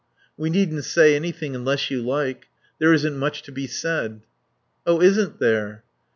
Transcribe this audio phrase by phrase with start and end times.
[0.35, 2.47] "We needn't say anything unless you like.
[2.79, 4.21] There isn't much to be said."
[4.83, 5.83] "Oh, isn't there!"